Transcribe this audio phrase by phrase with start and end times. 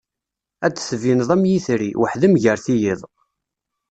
[0.65, 3.01] Ad d-tbineḍ am yetri, weḥd-m gar teyyiḍ.